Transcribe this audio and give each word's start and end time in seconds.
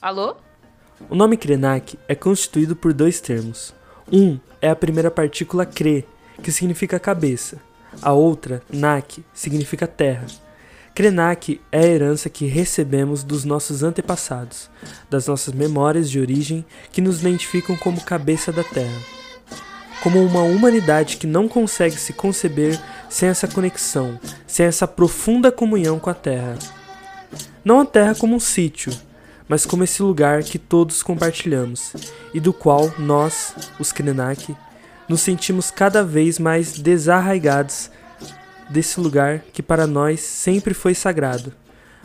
Alô? 0.00 0.36
O 1.10 1.14
nome 1.16 1.36
Krenak 1.36 1.98
é 2.06 2.14
constituído 2.14 2.76
por 2.76 2.92
dois 2.92 3.20
termos. 3.20 3.74
Um 4.10 4.38
é 4.62 4.70
a 4.70 4.76
primeira 4.76 5.10
partícula 5.10 5.66
Kre, 5.66 6.06
que 6.40 6.52
significa 6.52 7.00
cabeça. 7.00 7.58
A 8.00 8.12
outra, 8.12 8.62
Nak, 8.72 9.24
significa 9.34 9.88
terra. 9.88 10.26
Krenak 10.94 11.60
é 11.72 11.80
a 11.80 11.86
herança 11.86 12.30
que 12.30 12.46
recebemos 12.46 13.24
dos 13.24 13.44
nossos 13.44 13.82
antepassados, 13.82 14.70
das 15.10 15.26
nossas 15.26 15.52
memórias 15.52 16.08
de 16.08 16.20
origem 16.20 16.64
que 16.92 17.00
nos 17.00 17.20
identificam 17.20 17.76
como 17.76 18.00
cabeça 18.00 18.52
da 18.52 18.62
Terra. 18.62 19.00
Como 20.00 20.24
uma 20.24 20.42
humanidade 20.42 21.16
que 21.16 21.26
não 21.26 21.48
consegue 21.48 21.96
se 21.96 22.12
conceber 22.12 22.80
sem 23.08 23.28
essa 23.28 23.48
conexão, 23.48 24.18
sem 24.46 24.64
essa 24.64 24.86
profunda 24.86 25.50
comunhão 25.50 25.98
com 25.98 26.08
a 26.10 26.14
Terra. 26.14 26.56
Não 27.64 27.80
a 27.80 27.84
Terra 27.84 28.14
como 28.14 28.36
um 28.36 28.40
sítio, 28.40 28.92
mas 29.48 29.64
como 29.64 29.84
esse 29.84 30.02
lugar 30.02 30.42
que 30.42 30.58
todos 30.58 31.02
compartilhamos 31.02 31.92
e 32.34 32.38
do 32.38 32.52
qual 32.52 32.92
nós, 32.98 33.54
os 33.80 33.90
Krenak, 33.90 34.54
nos 35.08 35.22
sentimos 35.22 35.70
cada 35.70 36.04
vez 36.04 36.38
mais 36.38 36.78
desarraigados 36.78 37.90
desse 38.68 39.00
lugar 39.00 39.40
que 39.52 39.62
para 39.62 39.86
nós 39.86 40.20
sempre 40.20 40.74
foi 40.74 40.94
sagrado, 40.94 41.54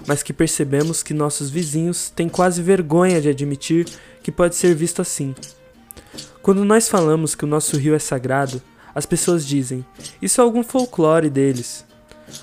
mas 0.07 0.23
que 0.23 0.31
percebemos 0.31 1.03
que 1.03 1.13
nossos 1.13 1.49
vizinhos 1.49 2.09
têm 2.09 2.29
quase 2.29 2.61
vergonha 2.61 3.21
de 3.21 3.29
admitir 3.29 3.87
que 4.21 4.31
pode 4.31 4.55
ser 4.55 4.73
visto 4.73 5.01
assim. 5.01 5.35
Quando 6.41 6.63
nós 6.63 6.87
falamos 6.87 7.35
que 7.35 7.43
o 7.43 7.47
nosso 7.47 7.77
rio 7.77 7.93
é 7.93 7.99
sagrado, 7.99 8.61
as 8.95 9.05
pessoas 9.05 9.45
dizem: 9.45 9.85
Isso 10.21 10.39
é 10.39 10.43
algum 10.43 10.63
folclore 10.63 11.29
deles. 11.29 11.85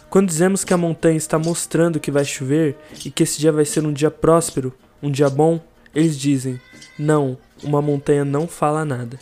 Quando 0.09 0.29
dizemos 0.29 0.65
que 0.65 0.75
a 0.75 0.79
montanha 0.79 1.17
está 1.17 1.39
mostrando 1.39 2.01
que 2.01 2.11
vai 2.11 2.25
chover 2.25 2.77
e 3.05 3.11
que 3.11 3.23
esse 3.23 3.39
dia 3.39 3.51
vai 3.51 3.65
ser 3.65 3.85
um 3.85 3.93
dia 3.93 4.11
próspero, 4.11 4.75
um 5.03 5.11
dia 5.11 5.31
bom, 5.31 5.61
eles 5.95 6.19
dizem: 6.19 6.61
Não, 6.99 7.39
uma 7.63 7.81
montanha 7.81 8.25
não 8.25 8.47
fala 8.47 8.85
nada. 8.85 9.19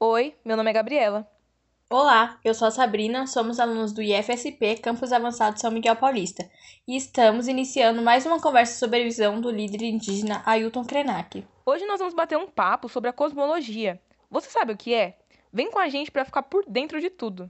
Oi, 0.00 0.34
meu 0.44 0.56
nome 0.56 0.70
é 0.70 0.72
Gabriela. 0.72 1.26
Olá, 1.88 2.40
eu 2.44 2.52
sou 2.52 2.66
a 2.66 2.70
Sabrina, 2.70 3.28
somos 3.28 3.60
alunos 3.60 3.92
do 3.92 4.02
IFSP 4.02 4.78
Campus 4.82 5.12
Avançado 5.12 5.60
São 5.60 5.70
Miguel 5.70 5.94
Paulista 5.94 6.48
e 6.86 6.96
estamos 6.96 7.46
iniciando 7.46 8.02
mais 8.02 8.26
uma 8.26 8.40
conversa 8.40 8.76
sobre 8.76 9.00
a 9.00 9.04
visão 9.04 9.40
do 9.40 9.50
líder 9.50 9.84
indígena 9.84 10.42
Ailton 10.44 10.84
Krenak. 10.84 11.46
Hoje 11.64 11.86
nós 11.86 12.00
vamos 12.00 12.12
bater 12.12 12.36
um 12.36 12.48
papo 12.48 12.88
sobre 12.88 13.08
a 13.08 13.12
cosmologia. 13.12 14.00
Você 14.28 14.50
sabe 14.50 14.72
o 14.72 14.76
que 14.76 14.92
é? 14.94 15.16
Vem 15.52 15.70
com 15.70 15.78
a 15.78 15.88
gente 15.88 16.10
para 16.10 16.24
ficar 16.24 16.42
por 16.42 16.64
dentro 16.66 17.00
de 17.00 17.08
tudo. 17.08 17.48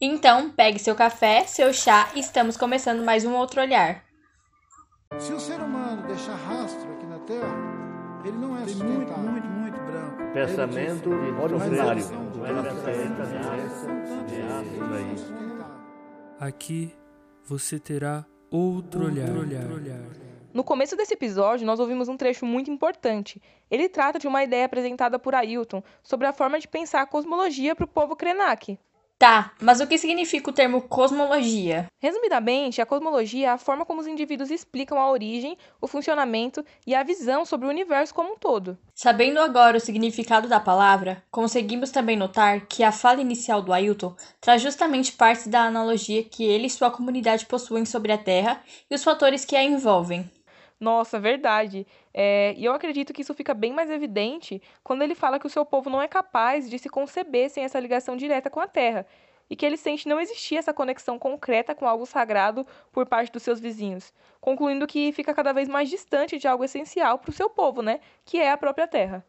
Então, 0.00 0.50
pegue 0.50 0.78
seu 0.78 0.94
café, 0.94 1.44
seu 1.44 1.72
chá 1.72 2.10
e 2.14 2.20
estamos 2.20 2.56
começando 2.56 3.04
mais 3.04 3.26
um 3.26 3.34
outro 3.34 3.60
olhar. 3.60 4.03
Se 5.18 5.32
o 5.32 5.40
ser 5.40 5.60
humano 5.60 6.06
deixar 6.06 6.34
rastro 6.34 6.92
aqui 6.92 7.06
na 7.06 7.18
Terra, 7.20 7.84
ele 8.24 8.36
não 8.36 8.56
é 8.56 8.60
muito, 8.60 9.18
muito, 9.18 9.48
muito 9.48 9.80
branco. 9.82 10.32
Pensamento 10.32 11.10
ordinário. 11.40 12.04
Aqui 16.38 16.94
você 17.44 17.78
terá 17.78 18.24
outro, 18.50 19.04
olhar. 19.04 19.30
olhar. 19.30 20.00
No 20.52 20.62
começo 20.62 20.96
desse 20.96 21.14
episódio, 21.14 21.66
nós 21.66 21.80
ouvimos 21.80 22.08
um 22.08 22.16
trecho 22.16 22.46
muito 22.46 22.70
importante. 22.70 23.42
Ele 23.70 23.88
trata 23.88 24.18
de 24.18 24.28
uma 24.28 24.42
ideia 24.44 24.66
apresentada 24.66 25.18
por 25.18 25.34
Ailton 25.34 25.82
sobre 26.02 26.26
a 26.26 26.32
forma 26.32 26.58
de 26.60 26.68
pensar 26.68 27.02
a 27.02 27.06
cosmologia 27.06 27.74
para 27.74 27.84
o 27.84 27.88
povo 27.88 28.14
Krenak. 28.14 28.78
Tá, 29.18 29.52
mas 29.60 29.80
o 29.80 29.86
que 29.86 29.96
significa 29.96 30.50
o 30.50 30.52
termo 30.52 30.82
cosmologia? 30.82 31.86
Resumidamente, 32.00 32.82
a 32.82 32.86
cosmologia 32.86 33.46
é 33.46 33.50
a 33.50 33.56
forma 33.56 33.86
como 33.86 34.00
os 34.00 34.06
indivíduos 34.06 34.50
explicam 34.50 34.98
a 34.98 35.10
origem, 35.10 35.56
o 35.80 35.86
funcionamento 35.86 36.64
e 36.86 36.94
a 36.94 37.02
visão 37.02 37.44
sobre 37.44 37.66
o 37.66 37.70
universo 37.70 38.12
como 38.12 38.32
um 38.32 38.36
todo. 38.36 38.76
Sabendo 38.94 39.40
agora 39.40 39.76
o 39.76 39.80
significado 39.80 40.48
da 40.48 40.60
palavra, 40.60 41.22
conseguimos 41.30 41.90
também 41.90 42.16
notar 42.16 42.66
que 42.66 42.82
a 42.82 42.92
fala 42.92 43.20
inicial 43.20 43.62
do 43.62 43.72
Ailton 43.72 44.14
traz 44.40 44.60
justamente 44.60 45.12
parte 45.12 45.48
da 45.48 45.62
analogia 45.62 46.24
que 46.24 46.44
ele 46.44 46.66
e 46.66 46.70
sua 46.70 46.90
comunidade 46.90 47.46
possuem 47.46 47.84
sobre 47.84 48.12
a 48.12 48.18
Terra 48.18 48.62
e 48.90 48.94
os 48.94 49.04
fatores 49.04 49.44
que 49.44 49.56
a 49.56 49.62
envolvem. 49.62 50.28
Nossa, 50.84 51.18
verdade. 51.18 51.86
É, 52.12 52.52
e 52.58 52.64
eu 52.66 52.74
acredito 52.74 53.14
que 53.14 53.22
isso 53.22 53.32
fica 53.32 53.54
bem 53.54 53.72
mais 53.72 53.90
evidente 53.90 54.60
quando 54.82 55.00
ele 55.00 55.14
fala 55.14 55.38
que 55.38 55.46
o 55.46 55.50
seu 55.50 55.64
povo 55.64 55.88
não 55.88 56.02
é 56.02 56.06
capaz 56.06 56.68
de 56.68 56.78
se 56.78 56.90
conceber 56.90 57.48
sem 57.48 57.64
essa 57.64 57.80
ligação 57.80 58.18
direta 58.18 58.50
com 58.50 58.60
a 58.60 58.68
terra, 58.68 59.06
e 59.48 59.56
que 59.56 59.64
ele 59.64 59.78
sente 59.78 60.06
não 60.06 60.20
existir 60.20 60.56
essa 60.56 60.74
conexão 60.74 61.18
concreta 61.18 61.74
com 61.74 61.88
algo 61.88 62.04
sagrado 62.04 62.66
por 62.92 63.06
parte 63.06 63.32
dos 63.32 63.42
seus 63.42 63.60
vizinhos, 63.60 64.12
concluindo 64.42 64.86
que 64.86 65.10
fica 65.12 65.32
cada 65.32 65.54
vez 65.54 65.68
mais 65.68 65.88
distante 65.88 66.38
de 66.38 66.46
algo 66.46 66.64
essencial 66.64 67.18
para 67.18 67.30
o 67.30 67.34
seu 67.34 67.48
povo, 67.48 67.80
né? 67.80 68.00
Que 68.22 68.38
é 68.38 68.50
a 68.50 68.58
própria 68.58 68.86
terra. 68.86 69.24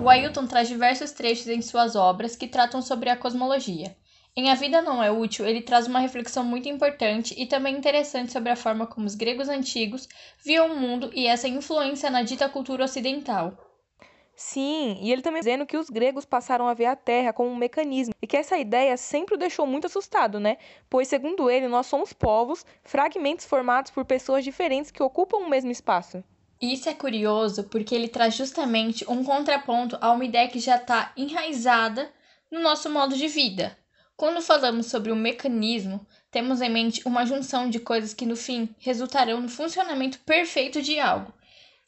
O 0.00 0.08
Ailton 0.08 0.46
traz 0.46 0.66
diversos 0.66 1.12
trechos 1.12 1.48
em 1.48 1.60
suas 1.60 1.94
obras 1.94 2.34
que 2.34 2.48
tratam 2.48 2.80
sobre 2.80 3.10
a 3.10 3.16
cosmologia. 3.18 3.94
Em 4.38 4.50
A 4.50 4.54
Vida 4.54 4.82
Não 4.82 5.02
É 5.02 5.10
Útil, 5.10 5.46
ele 5.46 5.62
traz 5.62 5.86
uma 5.86 5.98
reflexão 5.98 6.44
muito 6.44 6.68
importante 6.68 7.34
e 7.38 7.46
também 7.46 7.74
interessante 7.74 8.32
sobre 8.32 8.50
a 8.50 8.56
forma 8.56 8.86
como 8.86 9.06
os 9.06 9.14
gregos 9.14 9.48
antigos 9.48 10.06
viam 10.44 10.66
o 10.66 10.76
mundo 10.78 11.10
e 11.14 11.26
essa 11.26 11.48
influência 11.48 12.10
na 12.10 12.20
dita 12.20 12.46
cultura 12.46 12.84
ocidental. 12.84 13.56
Sim, 14.34 14.98
e 15.00 15.10
ele 15.10 15.22
também 15.22 15.40
dizendo 15.40 15.64
que 15.64 15.78
os 15.78 15.88
gregos 15.88 16.26
passaram 16.26 16.68
a 16.68 16.74
ver 16.74 16.84
a 16.84 16.94
Terra 16.94 17.32
como 17.32 17.48
um 17.48 17.56
mecanismo 17.56 18.14
e 18.20 18.26
que 18.26 18.36
essa 18.36 18.58
ideia 18.58 18.94
sempre 18.98 19.36
o 19.36 19.38
deixou 19.38 19.66
muito 19.66 19.86
assustado, 19.86 20.38
né? 20.38 20.58
Pois, 20.90 21.08
segundo 21.08 21.48
ele, 21.48 21.66
nós 21.66 21.86
somos 21.86 22.12
povos, 22.12 22.66
fragmentos 22.84 23.46
formados 23.46 23.90
por 23.90 24.04
pessoas 24.04 24.44
diferentes 24.44 24.90
que 24.90 25.02
ocupam 25.02 25.38
o 25.38 25.48
mesmo 25.48 25.70
espaço. 25.70 26.22
Isso 26.60 26.90
é 26.90 26.92
curioso 26.92 27.64
porque 27.70 27.94
ele 27.94 28.08
traz 28.08 28.34
justamente 28.34 29.02
um 29.10 29.24
contraponto 29.24 29.96
a 29.98 30.12
uma 30.12 30.26
ideia 30.26 30.48
que 30.48 30.60
já 30.60 30.76
está 30.76 31.10
enraizada 31.16 32.12
no 32.50 32.60
nosso 32.60 32.90
modo 32.90 33.16
de 33.16 33.28
vida, 33.28 33.74
quando 34.16 34.40
falamos 34.40 34.86
sobre 34.86 35.12
o 35.12 35.16
mecanismo, 35.16 36.06
temos 36.30 36.62
em 36.62 36.70
mente 36.70 37.02
uma 37.04 37.26
junção 37.26 37.68
de 37.68 37.78
coisas 37.78 38.14
que 38.14 38.24
no 38.24 38.36
fim 38.36 38.74
resultarão 38.78 39.40
no 39.40 39.48
funcionamento 39.48 40.18
perfeito 40.20 40.80
de 40.80 40.98
algo. 40.98 41.34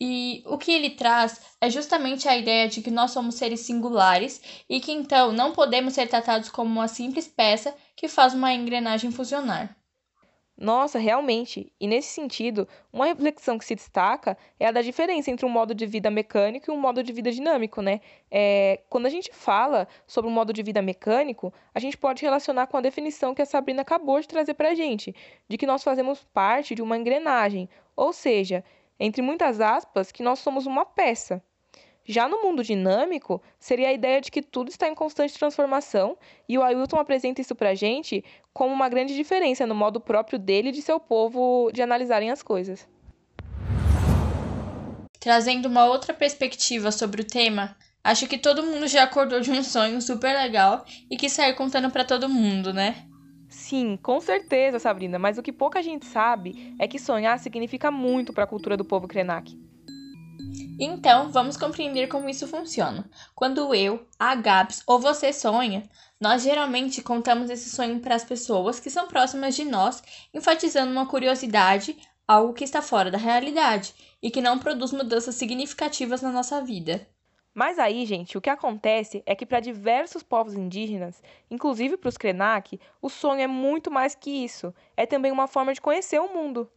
E 0.00 0.43
o 0.47 0.59
que 0.59 0.71
ele 0.71 0.91
traz 0.91 1.41
é 1.61 1.71
justamente 1.71 2.28
a 2.28 2.37
ideia 2.37 2.69
de 2.69 2.83
que 2.83 2.91
nós 2.91 3.11
somos 3.12 3.37
seres 3.37 3.61
singulares 3.61 4.41
e 4.69 4.78
que 4.78 4.93
então 4.93 5.33
não 5.33 5.53
podemos 5.53 5.94
ser 5.94 6.06
tratados 6.06 6.50
como 6.50 6.71
uma 6.71 6.87
simples 6.87 7.27
peça 7.27 7.75
que 7.97 8.09
faz 8.09 8.34
uma 8.34 8.53
engrenagem 8.53 9.11
funcionar. 9.11 9.78
Nossa, 10.60 10.98
realmente. 10.98 11.72
E 11.80 11.86
nesse 11.86 12.08
sentido, 12.08 12.66
uma 12.92 13.06
reflexão 13.06 13.56
que 13.56 13.64
se 13.64 13.76
destaca 13.76 14.36
é 14.58 14.66
a 14.66 14.72
da 14.72 14.82
diferença 14.82 15.30
entre 15.30 15.46
um 15.46 15.48
modo 15.48 15.72
de 15.72 15.86
vida 15.86 16.10
mecânico 16.10 16.69
e 16.70 16.74
um 16.74 16.80
modo 16.80 17.00
de 17.02 17.12
vida 17.12 17.30
dinâmico, 17.30 17.80
né? 17.80 18.00
É, 18.28 18.80
quando 18.91 19.06
a 19.06 19.08
gente 19.08 19.30
fala 19.32 19.86
sobre 20.04 20.28
um 20.28 20.34
modo 20.34 20.52
de 20.52 20.60
vida 20.62 20.82
mecânico, 20.82 21.52
a 21.72 21.78
gente 21.78 21.96
pode 21.96 22.22
relacionar 22.22 22.66
com 22.66 22.76
a 22.76 22.80
definição 22.80 23.34
que 23.36 23.42
a 23.42 23.46
Sabrina 23.46 23.82
acabou 23.82 24.20
de 24.20 24.26
trazer 24.26 24.54
para 24.54 24.70
a 24.70 24.74
gente, 24.74 25.14
de 25.48 25.56
que 25.56 25.66
nós 25.66 25.84
fazemos 25.84 26.24
parte 26.24 26.75
de 26.75 26.82
uma 26.82 26.96
engrenagem, 26.98 27.69
ou 27.94 28.12
seja, 28.12 28.64
entre 28.98 29.22
muitas 29.22 29.60
aspas, 29.60 30.10
que 30.10 30.25
nós 30.25 30.40
somos 30.40 30.66
uma 30.66 30.84
peça. 30.84 31.40
Já 32.08 32.26
no 32.26 32.42
mundo 32.42 32.64
dinâmico, 32.64 33.42
seria 33.60 33.88
a 33.88 33.92
ideia 33.92 34.19
de 34.19 34.30
que 34.30 34.41
tudo 34.41 34.70
está 34.70 34.88
em 34.88 34.94
constante 34.94 35.38
transformação, 35.38 36.16
e 36.48 36.56
o 36.56 36.62
Ailton 36.62 36.96
apresenta 36.96 37.42
isso 37.42 37.54
para 37.54 37.69
a 37.69 37.74
gente 37.74 38.24
como 38.50 38.72
uma 38.72 38.88
grande 38.88 39.14
diferença 39.14 39.66
no 39.66 39.74
modo 39.74 40.00
próprio 40.00 40.38
dele 40.38 40.70
e 40.70 40.72
de 40.72 40.80
seu 40.80 40.98
povo 40.98 41.70
de 41.70 41.82
analisarem 41.82 42.30
as 42.30 42.42
coisas. 42.42 42.88
Trazendo 45.20 45.66
uma 45.66 45.84
outra 45.84 46.14
perspectiva 46.14 46.91
sobre 46.91 47.20
o 47.20 47.26
tema, 47.26 47.76
acho 48.02 48.26
que 48.26 48.38
todo 48.38 48.62
mundo 48.62 48.88
já 48.88 49.02
acordou 49.02 49.40
de 49.40 49.50
um 49.50 49.62
sonho 49.62 50.00
super 50.00 50.34
legal 50.34 50.86
e 51.10 51.16
que 51.16 51.28
sair 51.28 51.52
contando 51.52 51.90
para 51.90 52.06
todo 52.06 52.26
mundo, 52.26 52.72
né? 52.72 53.04
Sim, 53.50 53.99
com 54.02 54.19
certeza, 54.19 54.78
Sabrina, 54.78 55.19
mas 55.19 55.37
o 55.37 55.43
que 55.43 55.52
pouca 55.52 55.82
gente 55.82 56.06
sabe 56.06 56.75
é 56.78 56.88
que 56.88 56.99
sonhar 56.99 57.38
significa 57.38 57.90
muito 57.90 58.32
para 58.32 58.44
a 58.44 58.46
cultura 58.46 58.78
do 58.78 58.84
povo 58.84 59.06
Krenak. 59.06 59.68
Então, 60.81 61.31
vamos 61.31 61.56
compreender 61.56 62.06
como 62.06 62.29
isso 62.29 62.47
funciona. 62.47 63.09
Quando 63.35 63.75
eu, 63.75 64.06
a 64.19 64.35
Gabs 64.35 64.83
ou 64.87 65.00
você 65.00 65.33
sonha, 65.33 65.83
nós 66.21 66.43
geralmente 66.43 67.03
contamos 67.03 67.50
esse 67.50 67.69
sonho 67.71 68.00
para 68.00 68.15
as 68.15 68.25
pessoas 68.25 68.79
que 68.79 68.91
são 68.91 69.09
próximas 69.09 69.56
de 69.56 69.65
nós, 69.65 70.03
enfatizando 70.33 70.93
uma 70.93 71.06
curiosidade, 71.06 71.97
algo 72.27 72.53
que 72.53 72.65
está 72.65 72.81
fora 72.81 73.11
da 73.11 73.19
realidade 73.19 73.95
e 74.23 74.31
que 74.31 74.41
não 74.41 74.59
produz 74.59 74.93
mudanças 74.93 75.35
significativas 75.35 76.23
na 76.23 76.31
nossa 76.31 76.62
vida. 76.62 77.09
Mas 77.55 77.79
aí, 77.79 78.06
gente, 78.06 78.39
o 78.39 78.41
que 78.41 78.50
acontece 78.50 79.21
é 79.27 79.35
que 79.35 79.45
para 79.45 79.59
diversos 79.59 80.23
povos 80.23 80.55
indígenas, 80.55 81.21
inclusive 81.50 81.97
para 81.97 82.09
os 82.09 82.17
Krenak, 82.17 82.79
o 83.03 83.09
sonho 83.09 83.41
é 83.41 83.49
muito 83.49 83.91
mais 83.91 84.15
que 84.15 84.31
isso. 84.31 84.73
É 84.97 85.06
também 85.06 85.33
uma 85.33 85.49
forma 85.49 85.75
de 85.75 85.81
conhecer 85.81 86.21
o 86.21 86.33
mundo. 86.33 86.71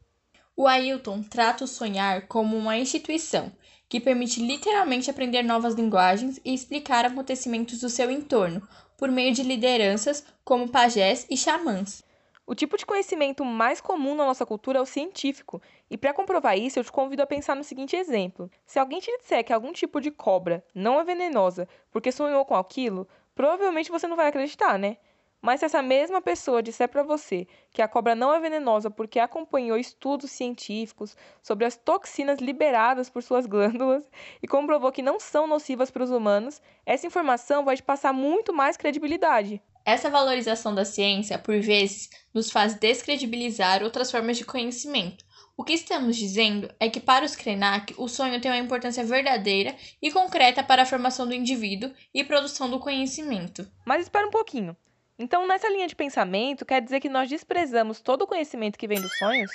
O 0.62 0.68
Ailton 0.68 1.24
trata 1.24 1.63
o 1.63 1.68
sonhar 1.68 2.28
como 2.28 2.56
uma 2.56 2.78
instituição 2.78 3.52
que 3.90 4.00
permite 4.00 4.40
literalmente 4.40 5.10
aprender 5.10 5.42
novas 5.42 5.74
linguagens 5.74 6.40
e 6.46 6.54
explicar 6.54 7.04
acontecimentos 7.04 7.80
do 7.80 7.90
seu 7.90 8.12
entorno 8.12 8.62
por 8.96 9.10
meio 9.10 9.34
de 9.34 9.42
lideranças 9.42 10.24
como 10.46 10.69
pajés 10.69 11.25
e 11.31 11.36
xamãs. 11.36 12.04
O 12.46 12.54
tipo 12.54 12.78
de 12.78 12.86
conhecimento 12.86 13.44
mais 13.44 13.81
comum 13.81 14.13
na 14.13 14.24
nossa 14.24 14.46
cultura 14.46 14.78
é 14.78 14.81
o 14.84 14.86
científico, 14.86 15.60
e 15.90 15.98
para 15.98 16.13
comprovar 16.13 16.56
isso, 16.56 16.78
eu 16.78 16.84
te 16.84 16.92
convido 16.92 17.24
a 17.24 17.25
pensar 17.25 17.56
no 17.56 17.63
seguinte 17.63 17.96
exemplo: 17.96 18.48
se 18.63 18.78
alguém 18.78 19.00
te 19.00 19.12
disser 19.18 19.44
que 19.44 19.52
algum 19.52 19.74
tipo 19.74 20.00
de 20.00 20.12
cobra 20.12 20.63
não 20.75 21.00
é 21.00 21.04
venenosa 21.04 21.68
porque 21.90 22.12
sonhou 22.12 22.46
com 22.46 22.54
aquilo, 22.54 23.08
provavelmente 23.34 23.90
você 23.90 24.06
não 24.06 24.16
vai 24.16 24.28
acreditar, 24.28 24.78
né? 24.78 24.98
Mas 25.42 25.60
se 25.60 25.66
essa 25.66 25.82
mesma 25.82 26.22
pessoa 26.22 26.62
disser 26.62 26.88
para 26.88 27.02
você 27.02 27.48
que 27.72 27.82
a 27.82 27.88
cobra 27.88 28.14
não 28.14 28.34
é 28.34 28.40
venenosa 28.40 28.92
porque 28.92 29.20
acompanhou 29.20 29.76
estudos 29.76 30.30
científicos 30.30 31.18
sobre 31.42 31.66
as 31.66 31.76
toxinas 31.76 32.40
liberadas 32.40 33.10
por 33.10 33.24
suas 33.24 33.48
glândulas 33.48 34.08
e 34.44 34.48
comprovou 34.48 34.92
que 34.92 35.02
não 35.02 35.20
são 35.20 35.48
nocivas 35.48 35.90
para 35.90 36.04
os 36.04 36.12
humanos, 36.12 36.62
essa 36.86 37.08
informação 37.08 37.66
vai 37.66 37.76
te 37.76 37.82
passar 37.82 38.14
muito 38.14 38.54
mais 38.54 38.78
credibilidade. 38.78 39.62
Essa 39.84 40.12
valorização 40.12 40.76
da 40.76 40.86
ciência, 40.86 41.40
por 41.40 41.60
vezes, 41.60 42.08
nos 42.32 42.52
faz 42.52 42.76
descredibilizar 42.76 43.82
outras 43.82 44.12
formas 44.12 44.38
de 44.38 44.46
conhecimento. 44.46 45.26
O 45.58 45.64
que 45.64 45.74
estamos 45.74 46.16
dizendo 46.18 46.72
é 46.80 46.88
que 46.88 47.00
para 47.00 47.26
os 47.26 47.36
Krenak, 47.36 47.96
o 47.98 48.08
sonho 48.08 48.40
tem 48.40 48.52
uma 48.52 48.58
importância 48.60 49.04
verdadeira 49.04 49.76
e 50.00 50.12
concreta 50.12 50.64
para 50.64 50.84
a 50.84 50.86
formação 50.86 51.28
do 51.28 51.34
indivíduo 51.34 51.92
e 52.14 52.24
produção 52.24 52.70
do 52.70 52.80
conhecimento. 52.80 53.68
Mas 53.84 54.04
espera 54.04 54.28
um 54.28 54.32
pouquinho. 54.32 54.78
Então, 55.18 55.48
nessa 55.48 55.69
linha 55.69 55.88
de 55.88 55.96
pensamento, 55.96 56.66
quer 56.66 56.81
dizer 56.81 57.00
que 57.00 57.10
nós 57.10 57.30
desprezamos 57.30 58.02
todo 58.02 58.24
o 58.24 58.28
conhecimento 58.28 58.78
que 58.78 58.88
vem 58.88 59.00
dos 59.00 59.16
sonhos? 59.18 59.52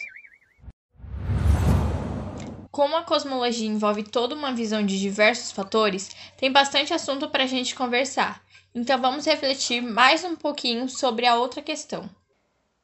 Como 2.71 2.95
a 2.95 3.03
cosmologia 3.03 3.67
envolve 3.67 4.03
toda 4.03 4.35
uma 4.35 4.53
visão 4.53 4.85
de 4.85 5.01
diversos 5.01 5.51
fatores, 5.51 6.11
tem 6.37 6.53
bastante 6.53 6.93
assunto 6.93 7.29
para 7.29 7.45
a 7.45 7.47
gente 7.47 7.75
conversar. 7.75 8.45
Então, 8.75 9.01
vamos 9.01 9.25
refletir 9.25 9.81
mais 9.81 10.23
um 10.25 10.37
pouquinho 10.37 10.89
sobre 10.89 11.27
a 11.27 11.37
outra 11.37 11.63
questão. 11.63 12.09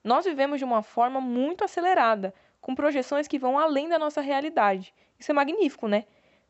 Nós 0.02 0.24
vivemos 0.24 0.58
de 0.58 0.64
uma 0.64 0.82
forma 0.82 1.20
muito 1.20 1.62
acelerada, 1.62 2.34
com 2.60 2.74
projeções 2.74 3.28
que 3.28 3.38
vão 3.38 3.58
além 3.58 3.88
da 3.88 3.98
nossa 3.98 4.20
realidade. 4.20 4.94
Isso 5.18 5.30
é 5.30 5.34
magnífico, 5.34 5.86
né? 5.86 6.06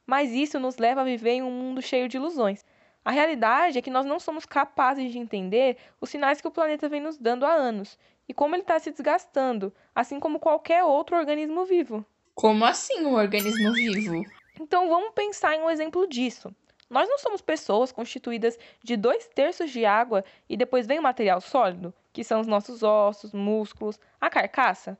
Mas 0.07 0.31
isso 0.31 0.61
nos 0.61 0.77
leva 0.77 1.01
a 1.01 1.05
viver 1.05 1.33
em 1.33 1.43
um 1.43 1.51
mundo 1.51 1.83
cheio 1.83 2.09
de 2.09 2.17
ilusões. 2.17 2.65
A 3.05 3.11
realidade 3.11 3.79
é 3.79 3.83
que 3.83 3.91
nós 3.91 4.07
não 4.07 4.21
somos 4.21 4.47
capazes 4.47 5.11
de 5.11 5.19
entender 5.19 5.77
os 6.01 6.09
sinais 6.09 6.41
que 6.41 6.47
o 6.47 6.53
planeta 6.53 6.89
vem 6.89 7.01
nos 7.01 7.19
dando 7.19 7.45
há 7.45 7.53
anos 7.53 7.99
e 8.29 8.35
como 8.35 8.55
ele 8.55 8.63
está 8.63 8.79
se 8.79 8.93
desgastando, 8.93 9.73
assim 9.95 10.21
como 10.21 10.39
qualquer 10.39 10.85
outro 10.85 11.17
organismo 11.17 11.65
vivo. 11.65 12.07
Como 12.35 12.65
assim 12.65 13.05
um 13.05 13.15
organismo 13.15 13.73
vivo? 13.73 14.25
Então 14.61 14.89
vamos 14.89 15.13
pensar 15.15 15.57
em 15.57 15.61
um 15.61 15.71
exemplo 15.71 16.07
disso. 16.07 16.55
Nós 16.89 17.09
não 17.09 17.19
somos 17.19 17.41
pessoas 17.41 17.91
constituídas 17.91 18.59
de 18.85 18.97
dois 18.97 19.27
terços 19.27 19.71
de 19.71 19.85
água 19.85 20.25
e 20.49 20.57
depois 20.57 20.87
vem 20.87 20.99
o 20.99 21.03
material 21.03 21.41
sólido, 21.41 21.93
que 22.13 22.23
são 22.23 22.41
os 22.41 22.47
nossos 22.47 22.83
ossos, 22.83 23.33
músculos, 23.33 23.99
a 24.21 24.31
carcaça. 24.31 24.97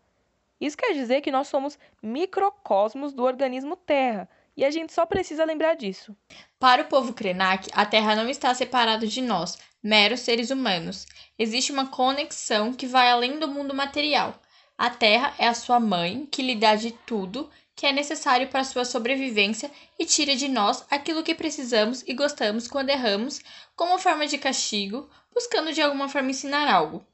Isso 0.61 0.77
quer 0.77 0.95
dizer 0.95 1.21
que 1.21 1.31
nós 1.31 1.49
somos 1.49 1.79
microcosmos 2.03 3.13
do 3.13 3.25
organismo 3.25 3.77
Terra, 3.77 4.29
e 4.57 4.65
a 4.65 4.71
gente 4.71 4.93
só 4.93 5.07
precisa 5.07 5.45
lembrar 5.45 5.75
disso. 5.75 6.17
Para 6.59 6.83
o 6.83 6.87
povo 6.87 7.13
Krenak, 7.13 7.69
a 7.73 7.85
Terra 7.87 8.15
não 8.15 8.29
está 8.29 8.55
separada 8.55 9.07
de 9.07 9.21
nós, 9.21 9.59
meros 9.83 10.21
seres 10.21 10.51
humanos. 10.51 11.07
Existe 11.39 11.73
uma 11.73 11.89
conexão 11.89 12.73
que 12.73 12.87
vai 12.87 13.11
além 13.11 13.39
do 13.39 13.49
mundo 13.49 13.75
material. 13.75 14.41
A 14.77 14.91
Terra 14.91 15.35
é 15.39 15.47
a 15.47 15.55
sua 15.55 15.81
mãe, 15.81 16.27
que 16.31 16.43
lhe 16.43 16.57
dá 16.57 16.75
de 16.75 16.93
tudo 17.07 17.51
que 17.75 17.87
é 17.87 17.93
necessário 17.93 18.49
para 18.49 18.65
sua 18.65 18.85
sobrevivência 18.85 19.71
e 19.99 20.05
tira 20.05 20.37
de 20.37 20.49
nós 20.49 20.85
aquilo 20.91 21.23
que 21.23 21.35
precisamos 21.35 22.05
e 22.07 22.13
gostamos 22.13 22.69
quando 22.69 22.91
erramos, 22.91 23.41
como 23.75 23.99
forma 23.99 24.27
de 24.27 24.39
castigo, 24.39 25.09
buscando 25.35 25.73
de 25.73 25.81
alguma 25.81 26.09
forma 26.09 26.31
ensinar 26.31 26.73
algo. 26.73 27.05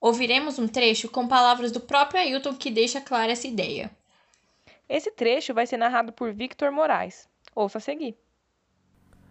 Ouviremos 0.00 0.58
um 0.58 0.68
trecho 0.68 1.08
com 1.08 1.26
palavras 1.26 1.72
do 1.72 1.80
próprio 1.80 2.20
Ailton 2.20 2.54
que 2.54 2.70
deixa 2.70 3.00
clara 3.00 3.32
essa 3.32 3.46
ideia. 3.46 3.90
Esse 4.88 5.10
trecho 5.10 5.54
vai 5.54 5.66
ser 5.66 5.76
narrado 5.76 6.12
por 6.12 6.32
Victor 6.32 6.70
Moraes. 6.70 7.28
Ouça 7.54 7.78
a 7.78 7.80
seguir. 7.80 8.16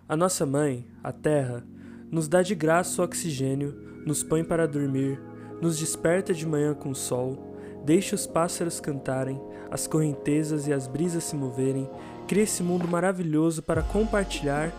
A 0.10 0.18
nossa 0.18 0.46
mãe, 0.46 0.88
a 1.04 1.12
terra, 1.12 1.64
nos 2.12 2.28
dá 2.28 2.42
de 2.42 2.56
graça 2.56 3.02
o 3.02 3.06
oxigênio, 3.06 3.72
nos 4.06 4.24
põe 4.24 4.44
para 4.44 4.68
dormir, 4.68 5.22
nos 5.62 5.80
desperta 5.80 6.34
de 6.34 6.46
manhã 6.46 6.74
com 6.74 6.90
o 6.90 6.96
sol, 6.96 7.56
deixa 7.86 8.16
os 8.16 8.28
pássaros 8.28 8.80
cantarem, 8.80 9.42
as 9.72 9.88
correntezas 9.88 10.68
e 10.68 10.74
as 10.74 10.88
brisas 10.88 11.24
se 11.24 11.36
moverem, 11.36 11.90
cria 12.28 12.44
esse 12.44 12.62
mundo 12.62 12.88
maravilhoso 12.88 13.64
para 13.64 13.82
compartilhar 13.82 14.72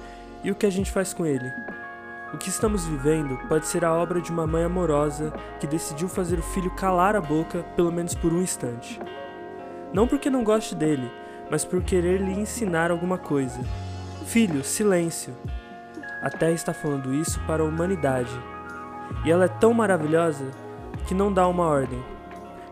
e 0.42 0.50
o 0.50 0.54
que 0.54 0.66
a 0.66 0.70
gente 0.70 0.90
faz 0.90 1.14
com 1.14 1.24
ele. 1.24 1.50
O 2.32 2.38
que 2.38 2.48
estamos 2.48 2.84
vivendo 2.84 3.38
pode 3.48 3.66
ser 3.66 3.84
a 3.84 3.94
obra 3.94 4.20
de 4.20 4.30
uma 4.30 4.46
mãe 4.46 4.64
amorosa 4.64 5.32
que 5.60 5.66
decidiu 5.66 6.08
fazer 6.08 6.38
o 6.38 6.42
filho 6.42 6.74
calar 6.74 7.14
a 7.14 7.20
boca 7.20 7.62
pelo 7.76 7.92
menos 7.92 8.14
por 8.14 8.32
um 8.32 8.42
instante. 8.42 9.00
Não 9.94 10.08
porque 10.08 10.28
não 10.28 10.42
goste 10.42 10.74
dele, 10.74 11.08
mas 11.48 11.64
por 11.64 11.80
querer 11.80 12.20
lhe 12.20 12.32
ensinar 12.32 12.90
alguma 12.90 13.16
coisa. 13.16 13.60
Filho, 14.26 14.64
silêncio. 14.64 15.32
A 16.20 16.28
Terra 16.28 16.50
está 16.50 16.74
falando 16.74 17.14
isso 17.14 17.40
para 17.46 17.62
a 17.62 17.66
humanidade. 17.66 18.32
E 19.24 19.30
ela 19.30 19.44
é 19.44 19.48
tão 19.48 19.72
maravilhosa 19.72 20.50
que 21.06 21.14
não 21.14 21.32
dá 21.32 21.46
uma 21.46 21.64
ordem. 21.64 22.02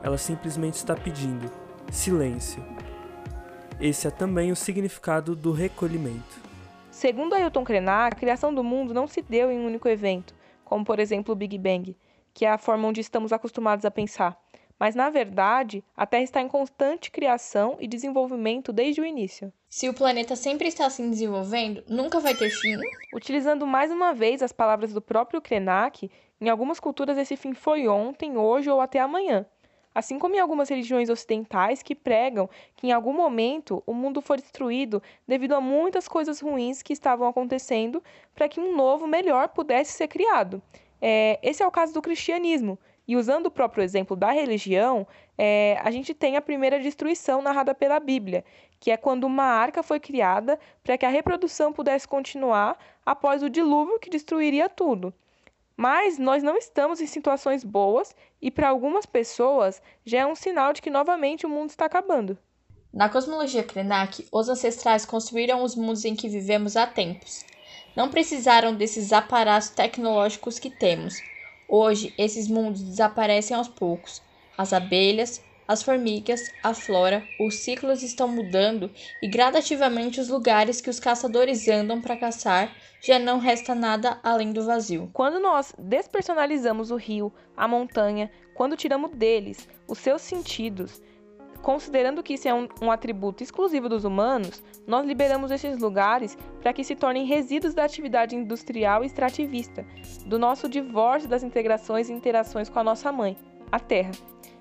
Ela 0.03 0.19
simplesmente 0.19 0.75
está 0.75 0.97
pedindo 0.97 1.49
silêncio. 1.93 2.61
Esse 3.81 4.09
é 4.09 4.11
também 4.11 4.51
o 4.51 4.57
significado 4.57 5.37
do 5.37 5.53
recolhimento. 5.53 6.43
Segundo 6.91 7.37
Ailton 7.37 7.63
Krenak, 7.63 8.17
a 8.17 8.19
criação 8.19 8.53
do 8.53 8.65
mundo 8.65 8.93
não 8.93 9.07
se 9.07 9.23
deu 9.23 9.49
em 9.49 9.61
um 9.61 9.67
único 9.67 9.89
evento, 9.89 10.35
como 10.65 10.85
por 10.85 10.99
exemplo 10.99 11.33
o 11.33 11.37
Big 11.37 11.57
Bang, 11.57 11.97
que 12.35 12.45
é 12.45 12.51
a 12.51 12.59
forma 12.59 12.89
onde 12.89 13.01
estamos 13.01 13.33
acostumados 13.33 13.85
a 13.85 13.93
pensar 13.93 14.42
mas 14.83 14.97
na 14.97 15.11
verdade 15.11 15.85
a 15.97 16.05
Terra 16.05 16.25
está 16.25 16.41
em 16.41 16.49
constante 16.49 17.09
criação 17.09 17.77
e 17.79 17.87
desenvolvimento 17.87 18.73
desde 18.73 19.01
o 19.01 19.05
início. 19.05 19.53
Se 19.69 19.89
o 19.89 19.95
planeta 19.95 20.35
sempre 20.35 20.67
está 20.67 20.91
se 20.91 21.09
desenvolvendo, 21.09 21.85
nunca 21.89 22.19
vai 22.19 22.35
ter 22.35 22.51
fim? 22.51 22.77
Utilizando 23.15 23.65
mais 23.65 23.93
uma 23.93 24.13
vez 24.13 24.43
as 24.43 24.51
palavras 24.51 24.93
do 24.93 25.01
próprio 25.01 25.41
Krenak, 25.41 26.11
em 26.41 26.49
algumas 26.49 26.81
culturas 26.81 27.17
esse 27.17 27.37
fim 27.37 27.55
foi 27.55 27.87
ontem, 27.87 28.37
hoje 28.37 28.69
ou 28.71 28.81
até 28.81 28.99
amanhã. 28.99 29.47
Assim 29.95 30.19
como 30.19 30.35
em 30.35 30.41
algumas 30.41 30.69
religiões 30.69 31.09
ocidentais 31.09 31.81
que 31.81 31.95
pregam 31.95 32.51
que 32.75 32.89
em 32.89 32.93
algum 32.93 33.13
momento 33.13 33.85
o 33.87 33.95
mundo 33.95 34.21
foi 34.21 34.39
destruído 34.39 35.01
devido 35.29 35.53
a 35.53 35.61
muitas 35.61 36.09
coisas 36.09 36.41
ruins 36.41 36.83
que 36.83 36.93
estavam 36.93 37.29
acontecendo 37.29 38.03
para 38.35 38.49
que 38.49 38.59
um 38.59 38.75
novo, 38.75 39.07
melhor 39.07 39.51
pudesse 39.51 39.93
ser 39.93 40.09
criado. 40.09 40.61
É, 41.01 41.39
esse 41.41 41.63
é 41.63 41.67
o 41.67 41.71
caso 41.71 41.95
do 41.95 42.03
cristianismo, 42.03 42.77
e 43.13 43.17
usando 43.17 43.45
o 43.45 43.51
próprio 43.51 43.85
exemplo 43.85 44.17
da 44.17 44.31
religião, 44.33 45.07
é, 45.37 45.79
a 45.85 45.91
gente 45.91 46.15
tem 46.15 46.39
a 46.39 46.41
primeira 46.41 46.81
destruição 46.81 47.43
narrada 47.43 47.75
pela 47.75 48.01
Bíblia, 48.01 48.43
que 48.81 48.91
é 48.91 48.97
quando 48.97 49.25
uma 49.25 49.45
arca 49.45 49.83
foi 49.83 50.01
criada 50.01 50.59
para 50.83 50.97
que 50.97 51.05
a 51.05 51.11
reprodução 51.11 51.75
pudesse 51.75 52.09
continuar 52.09 52.79
após 53.05 53.43
o 53.43 53.51
dilúvio 53.51 53.99
que 53.99 54.09
destruiria 54.09 54.67
tudo. 54.67 55.13
Mas 55.77 56.19
nós 56.19 56.43
não 56.43 56.57
estamos 56.57 57.03
em 57.03 57.07
situações 57.07 57.63
boas 57.63 58.17
e 58.41 58.51
para 58.51 58.71
algumas 58.71 59.05
pessoas 59.05 59.83
já 60.07 60.21
é 60.21 60.27
um 60.27 60.35
sinal 60.35 60.73
de 60.73 60.81
que 60.81 60.89
novamente 60.89 61.45
o 61.45 61.51
mundo 61.51 61.69
está 61.69 61.85
acabando. 61.85 62.39
Na 62.91 63.11
cosmologia 63.11 63.63
Krenak, 63.63 64.27
os 64.33 64.49
ancestrais 64.49 65.05
construíram 65.05 65.63
os 65.63 65.77
mundos 65.77 66.07
em 66.07 66.17
que 66.17 66.31
vivemos 66.31 66.79
há 66.79 66.87
tempos. 66.87 67.45
Não 67.95 68.09
precisaram 68.09 68.75
desses 68.75 69.13
aparatos 69.13 69.69
tecnológicos 69.69 70.59
que 70.59 70.71
temos, 70.71 71.21
Hoje, 71.75 72.13
esses 72.19 72.49
mundos 72.49 72.83
desaparecem 72.83 73.57
aos 73.57 73.67
poucos. 73.67 74.21
As 74.59 74.75
abelhas, 74.75 75.43
as 75.67 75.83
formigas, 75.83 76.53
a 76.63 76.75
flora, 76.75 77.27
os 77.41 77.61
ciclos 77.61 78.03
estão 78.03 78.29
mudando 78.29 78.91
e 79.23 79.27
gradativamente 79.27 80.21
os 80.21 80.29
lugares 80.29 80.83
que 80.83 80.91
os 80.91 81.01
caçadores 81.01 81.67
andam 81.69 81.99
para 81.99 82.19
caçar 82.19 82.71
já 83.01 83.19
não 83.19 83.39
resta 83.39 83.75
nada 83.75 84.21
além 84.23 84.53
do 84.53 84.67
vazio. 84.67 85.09
Quando 85.15 85.41
nós 85.41 85.75
despersonalizamos 85.79 86.91
o 86.91 86.97
rio, 86.97 87.33
a 87.57 87.67
montanha, 87.67 88.31
quando 88.55 88.77
tiramos 88.77 89.11
deles 89.13 89.67
os 89.89 89.97
seus 89.97 90.21
sentidos, 90.21 91.01
Considerando 91.63 92.23
que 92.23 92.35
isso 92.35 92.49
é 92.49 92.53
um, 92.53 92.69
um 92.83 92.91
atributo 92.91 93.43
exclusivo 93.43 93.89
dos 93.89 94.05
humanos, 94.05 94.63
nós 94.85 95.07
liberamos 95.07 95.51
esses 95.53 95.79
lugares 95.79 96.37
para 96.61 96.73
que 96.73 96.83
se 96.83 96.97
tornem 96.97 97.25
resíduos 97.25 97.73
da 97.73 97.85
atividade 97.85 98.35
industrial 98.35 99.03
e 99.05 99.07
extrativista, 99.07 99.87
do 100.27 100.39
nosso 100.39 100.69
divórcio 100.69 101.29
das 101.29 101.45
integrações 101.45 102.09
e 102.09 102.13
interações 102.13 102.69
com 102.69 102.81
a 102.81 102.85
nossa 102.85 103.13
mãe, 103.13 103.37
a 103.71 103.79
Terra. 103.79 104.11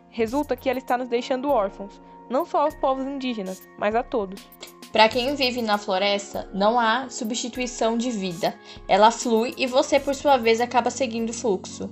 Resulta 0.10 0.56
que 0.56 0.70
ela 0.70 0.78
está 0.78 0.96
nos 0.96 1.08
deixando 1.08 1.50
órfãos, 1.50 2.00
não 2.30 2.46
só 2.46 2.62
aos 2.62 2.76
povos 2.76 3.06
indígenas, 3.06 3.68
mas 3.80 3.96
a 3.96 4.04
todos. 4.04 4.48
Para 4.92 5.10
quem 5.10 5.34
vive 5.36 5.62
na 5.62 5.78
floresta, 5.78 6.50
não 6.54 6.80
há 6.80 7.10
substituição 7.10 7.98
de 7.98 8.12
vida. 8.12 8.54
Ela 8.88 9.10
flui 9.10 9.56
e 9.58 9.66
você, 9.66 10.00
por 10.00 10.14
sua 10.14 10.38
vez, 10.38 10.62
acaba 10.62 10.90
seguindo 10.90 11.30
o 11.30 11.34
fluxo. 11.34 11.90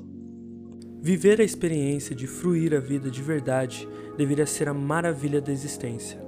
Viver 1.02 1.40
a 1.40 1.46
experiência 1.46 2.14
de 2.14 2.28
fruir 2.28 2.76
a 2.76 2.80
vida 2.82 3.10
de 3.10 3.22
verdade 3.22 3.88
deveria 4.18 4.46
ser 4.46 4.68
a 4.68 4.74
maravilha 4.74 5.40
da 5.40 5.50
existência. 5.50 6.22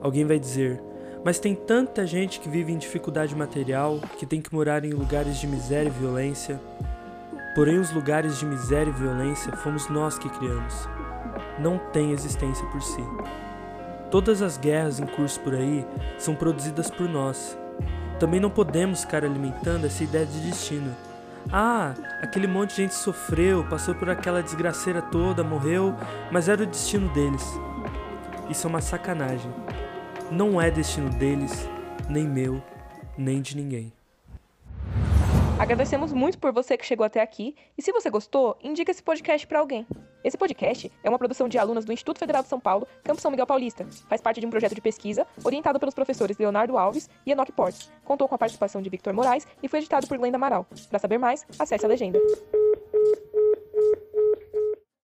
Alguém 0.00 0.24
vai 0.24 0.38
dizer, 0.38 0.82
mas 1.22 1.38
tem 1.38 1.54
tanta 1.54 2.06
gente 2.06 2.40
que 2.40 2.48
vive 2.48 2.72
em 2.72 2.78
dificuldade 2.78 3.36
material, 3.36 4.00
que 4.18 4.24
tem 4.24 4.40
que 4.40 4.52
morar 4.52 4.82
em 4.86 4.92
lugares 4.92 5.36
de 5.38 5.46
miséria 5.46 5.90
e 5.90 6.00
violência. 6.00 6.58
Porém, 7.54 7.78
os 7.78 7.92
lugares 7.92 8.38
de 8.38 8.46
miséria 8.46 8.90
e 8.90 8.94
violência 8.94 9.54
fomos 9.58 9.86
nós 9.90 10.18
que 10.18 10.28
criamos. 10.30 10.88
Não 11.60 11.78
têm 11.92 12.12
existência 12.12 12.64
por 12.68 12.80
si. 12.80 13.04
Todas 14.10 14.40
as 14.40 14.56
guerras 14.56 15.00
em 15.00 15.06
curso 15.06 15.38
por 15.40 15.54
aí 15.54 15.84
são 16.16 16.34
produzidas 16.34 16.90
por 16.90 17.06
nós. 17.06 17.58
Também 18.18 18.40
não 18.40 18.50
podemos 18.50 19.02
ficar 19.02 19.22
alimentando 19.22 19.86
essa 19.86 20.02
ideia 20.02 20.24
de 20.24 20.40
destino. 20.40 21.11
Ah, 21.50 21.94
aquele 22.22 22.46
monte 22.46 22.70
de 22.70 22.76
gente 22.76 22.94
sofreu, 22.94 23.64
passou 23.68 23.94
por 23.94 24.08
aquela 24.08 24.42
desgraceira 24.42 25.02
toda, 25.02 25.42
morreu, 25.42 25.94
mas 26.30 26.48
era 26.48 26.62
o 26.62 26.66
destino 26.66 27.08
deles. 27.12 27.44
Isso 28.48 28.66
é 28.66 28.70
uma 28.70 28.80
sacanagem. 28.80 29.52
Não 30.30 30.60
é 30.60 30.70
destino 30.70 31.10
deles, 31.10 31.68
nem 32.08 32.26
meu, 32.26 32.62
nem 33.16 33.40
de 33.40 33.56
ninguém. 33.56 33.92
Agradecemos 35.62 36.12
muito 36.12 36.40
por 36.40 36.52
você 36.52 36.76
que 36.76 36.84
chegou 36.84 37.06
até 37.06 37.20
aqui 37.20 37.54
e 37.78 37.82
se 37.82 37.92
você 37.92 38.10
gostou, 38.10 38.58
indica 38.64 38.90
esse 38.90 39.00
podcast 39.00 39.46
para 39.46 39.60
alguém. 39.60 39.86
Esse 40.24 40.36
podcast 40.36 40.90
é 41.04 41.08
uma 41.08 41.16
produção 41.16 41.48
de 41.48 41.56
alunas 41.56 41.84
do 41.84 41.92
Instituto 41.92 42.18
Federal 42.18 42.42
de 42.42 42.48
São 42.48 42.58
Paulo, 42.58 42.84
Campo 43.04 43.20
São 43.20 43.30
Miguel 43.30 43.46
Paulista. 43.46 43.86
Faz 44.08 44.20
parte 44.20 44.40
de 44.40 44.46
um 44.46 44.50
projeto 44.50 44.74
de 44.74 44.80
pesquisa 44.80 45.24
orientado 45.44 45.78
pelos 45.78 45.94
professores 45.94 46.36
Leonardo 46.36 46.76
Alves 46.76 47.08
e 47.24 47.30
Enoque 47.30 47.52
Portes. 47.52 47.92
Contou 48.04 48.26
com 48.26 48.34
a 48.34 48.38
participação 48.38 48.82
de 48.82 48.90
Victor 48.90 49.12
Moraes 49.12 49.46
e 49.62 49.68
foi 49.68 49.78
editado 49.78 50.08
por 50.08 50.18
Glenda 50.18 50.36
Amaral. 50.36 50.66
Para 50.90 50.98
saber 50.98 51.18
mais, 51.18 51.46
acesse 51.56 51.86
a 51.86 51.88
legenda. 51.88 52.18